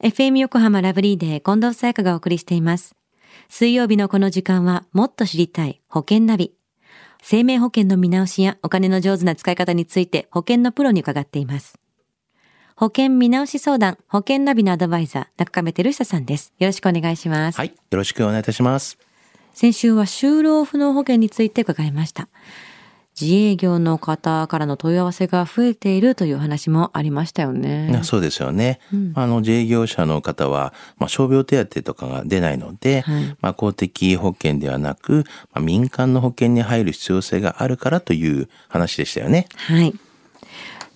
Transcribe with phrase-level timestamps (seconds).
[0.00, 2.94] FM 横浜ラブリーで近藤沙耶香がお送りしています。
[3.48, 6.54] 水曜日のこの時間はもっと知りたい保険ナビ。
[7.20, 11.80] 生命保険の見直しやお金の上手な使い方について保険のプロに伺っています。
[12.76, 16.52] 保険見直し相談、保険ナビのアドバイザー、中亀照久さんです。
[16.60, 17.58] よろしくお願いします。
[17.58, 17.70] はい。
[17.70, 18.98] よろしくお願いいたします。
[19.52, 22.28] 先週は就労不能保険について伺いました。
[23.20, 28.00] 自営業の方からの問い合わせが増えているという話もありましたよね。
[28.04, 28.80] そうですよね。
[29.14, 39.48] あの、自営業者の方は、まあ、傷病手当とかが出ないので、はいまあ、公的保険ではなく、まあ、民間の保険に入る必要性があるからという話でしたよね。
[39.56, 39.94] はい。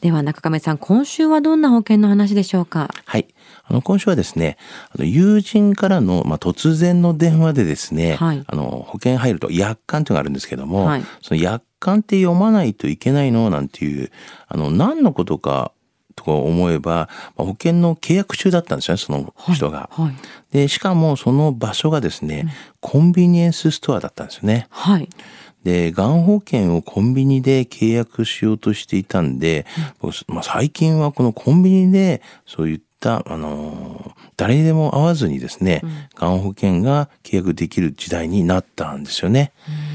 [0.01, 2.89] では中亀さん、今週はどんな保険の話でしょうか？
[3.05, 3.29] はい。
[3.65, 4.59] あの、今週はですね、
[4.91, 14.11] あの友人からの、まあ、突然の電話でですね、はいあの、保険入ると約款というのがあるんですけども、はいその約款って読まないといけないのなんていう、
[14.49, 15.73] あの、何のことか
[16.15, 19.91] とか思えば、まあ、保険の契約中だったんですよね、その人が。
[19.93, 20.15] はい。
[20.53, 24.67] で、しかもその場所がですね、コンビニエンスストアだったんですよね。
[24.71, 25.09] はい。
[25.65, 29.67] で、がん保険をコンビニで契約しようとしていたんで、
[30.01, 35.83] 僕まあ、最近はこのコンビニでそういった、あのー誰にでも会わずにですね、
[36.17, 39.53] がん保険が契約できる時代になったんですよね。
[39.69, 39.92] うー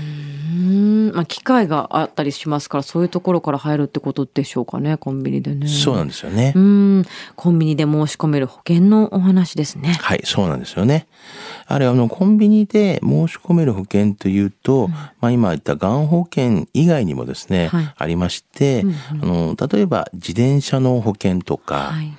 [0.68, 5.68] ん、まあ、機会があったりしますから、そういうところから入るってことでしょうかね、コンビニでね。
[5.68, 6.60] そうなんですよねう。
[6.60, 9.98] ーん、コンビニで申し込める保険のお話ですね。
[10.02, 11.08] はい、そうなんですよね。
[11.66, 18.84] あれ、あの、コンビニで申し込める保険というと、まあ今言ったがん保険以外にもですね、はいありまして、
[19.22, 22.14] あの、例えば自転車の保険とか、はい。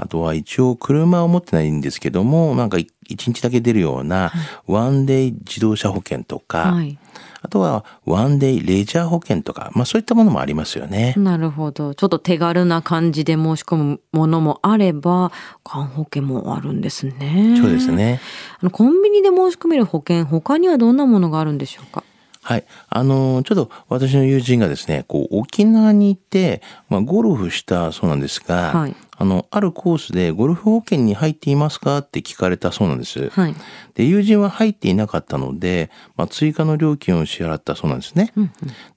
[0.00, 4.32] あとは一応車を持ってないんですけども、なんかい一日だけ出るような
[4.66, 6.96] ワンデイ自動車保険とか、はい。
[7.40, 11.14] あとはワンデイレジャー保険とか、まあそういったものもありますよね。
[11.16, 11.94] なるほど。
[11.94, 15.32] ちょっと手軽な感じで申し込むものもあれば、
[15.64, 17.56] がん保険もあるんですね。
[17.60, 17.90] そうです。
[17.92, 18.20] ね。
[18.60, 22.02] あの、コンビニで申し込める保険、他にはどんなものがあるんでしょうか？
[22.48, 22.64] はい。
[22.88, 33.28] あの、ちょっと私の友人がですね、こう、沖縄に行って、まあ、ゴルフしたそうなんですが、はいあの、あるコースでゴルフ保険に入っていますかって聞かれたそうなんです。
[33.28, 33.54] はい。
[33.94, 38.32] で、友人は入っていなかったので、まあ、追加の料金を支払ったそうなんですね。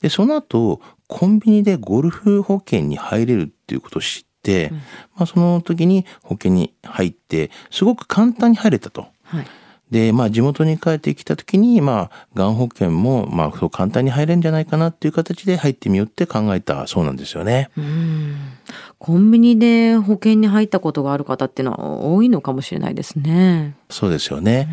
[0.02, 4.72] で、その後、コンビニでゴルフ保険に入れるっていうことを知って、
[5.18, 9.08] まあ、その時に保険に入って、すごく簡単に入れたと。
[9.24, 9.48] はい。
[9.92, 17.70] で、まあ、地元に帰ってきた時に、まあ、がん保険も、まあ、そう簡単に入れるんじゃないかなっていう形で入ってみようって考えたそうなんですよね。
[17.78, 18.36] うん。
[19.00, 23.76] コンビニで保険に入ったことがある方っていうのは多いのかもしれないですね。
[23.90, 24.70] そうですよね。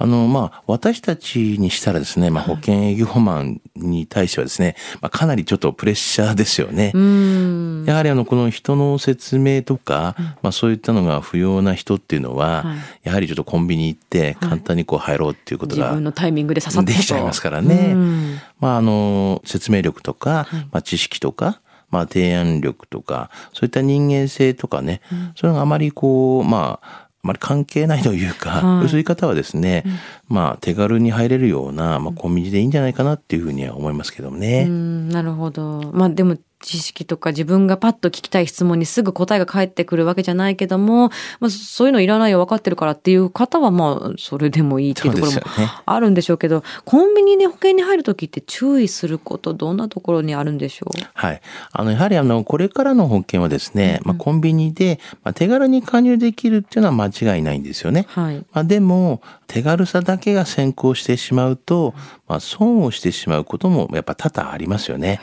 [0.00, 6.92] あの、まあ、私たちにしたらですね、まあ、保険営業マンに対してはですね、まあ、かなりちょっとプレッシャーですよね。
[6.94, 7.84] うん。
[7.86, 12.74] やはりあの、この人の説明とか、まあそういったのが不要な人っていうのは、は
[13.04, 13.08] い。
[13.08, 17.92] やはりちょっとコンビニ行って簡単にこう入ろうっていうことが自分のタイミングで刺さってできちゃいますからね。
[17.92, 18.38] うん。
[18.58, 25.02] まああの、説明力とか、まあ知識とか、まあ提案力とか、そういった人間性とかね、
[25.36, 29.84] そういうのがあまりこう、まあ、あまり関係ないというか、はいそういう方はですね、
[30.28, 34.64] まあ手軽に入れるような、まあコンビニでいいんじゃないかなっていうふうには思いますけどもね。
[34.66, 35.90] うん、なるほど。
[35.92, 41.08] まあでも知識とか自分がパッと聞きたい質問にすぐ答えが返ってくるわけじゃないけども、
[41.40, 45.40] まあそういうのいらないよ分かってるからっていう方はまあそれでもいいっていうところも
[45.86, 51.00] あるんでしょうけど、コンビニで保険に入るときって注意することどんなところにあるんでしょう？
[51.14, 51.40] はい。
[51.72, 57.06] あの、やはりあの、これからの保険はですね、まあ、コンビニで、まあ、手軽に加入できるっていうのは間
[57.36, 58.06] 違いないんですよね。
[58.08, 58.36] はい。
[58.36, 61.94] まあ、でも、手軽さだけが先行してしまうと、
[62.28, 65.20] まあ、損をしてしまうこともやっぱ多々ありますよね。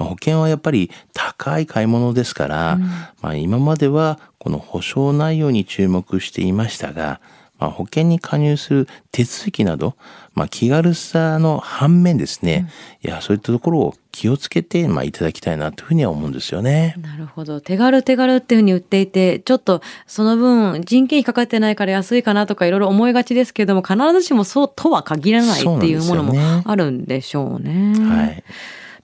[0.00, 2.78] まあ、保険はやっぱり高い買い物ですから、
[3.20, 7.20] まあ、今まではこの保証内容に注目していましたが、
[7.58, 9.94] まあ、保険に加入する手続きなど、
[10.32, 12.70] まあ、気軽さの反面ですね、
[13.02, 16.94] いや、そういったところを気をつけて、まあ、いただきたいなというふうには思うんですよね。
[17.02, 17.60] なるほど。
[17.60, 26.34] 手軽手軽っていうふうに言っていて、ちょっとその分人件費かかってないから安いかなとかいろいろ思いがちですけれども、必ずしもそうとは限らないっていうものも
[26.64, 27.92] あるんでしょうね。
[27.98, 28.44] はい。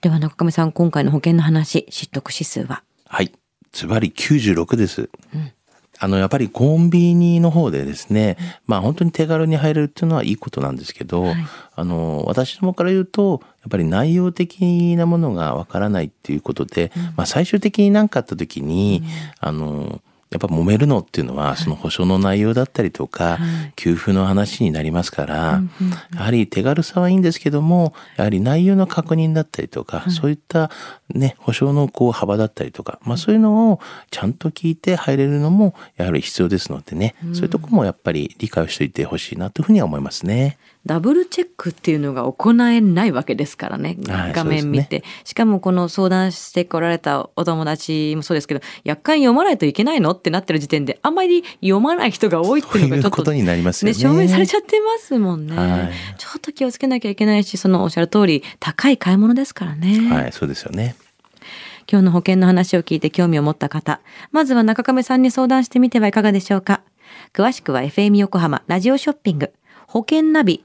[0.00, 2.82] では中上さん、今回の保険の話、知得指数は？
[3.06, 3.32] はい。
[3.72, 5.08] ズバリ96です。
[5.98, 11.24] あの、やっぱりコンビニの方でですね、まあ本当に手軽に入れるっていうのはいいことなんですけど、
[11.74, 19.02] あの、私どもから言うと、やっぱり内容的なものがわからないっていうことで、まあ最終的に何かあった時に、
[19.40, 20.02] あの、
[20.36, 23.38] やっぱ揉めるのっていうのは、その保証の内容だったりとか、
[23.74, 25.62] 給付の話になりますから、
[26.14, 30.70] やはり手軽さはいいんですけども、やはり内容の確認だったりとか、そういった
[31.14, 33.80] ね、保証のこう幅だったりとか、まあそういうのを
[34.10, 40.58] ちゃんと聞いて入れるのも、やはり必要ですのでね、そういうとこもやっぱり理解をしておいてほしいなというふうには思いますね。
[40.86, 43.96] ダブルチェックっていうのが行えないわけですからね。
[43.98, 50.12] 画面見て、ね、しかもこの相談してこられたお友達もそうですけど、約款読まないといけないの？
[50.12, 53.94] ってなってる時点で、あんまり読まない人が多いっていうのがちょっと、とになりますね。
[53.94, 60.08] 証明されちゃってますもんね、はい、ちょっと気をつけなきゃいけないし、そのおっしゃる通り、高い買い物ですからね。
[60.08, 60.94] はい、そうですよね。
[61.90, 64.00] 今日の保険の話を聞いて興味を持った方、
[64.32, 66.82] まずは中亀さんに相談してみてはいかがでしょうか。
[67.32, 69.52] 詳しくは FM 横浜ラジオショッピング、
[69.86, 70.64] 保険ナビ